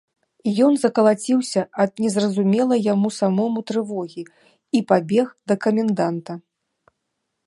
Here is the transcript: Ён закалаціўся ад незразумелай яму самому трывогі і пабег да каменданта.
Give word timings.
Ён 0.67 0.73
закалаціўся 0.83 1.61
ад 1.85 1.91
незразумелай 2.05 2.81
яму 2.93 3.09
самому 3.19 3.59
трывогі 3.73 4.23
і 4.79 4.81
пабег 4.93 5.27
да 5.53 5.61
каменданта. 5.67 6.33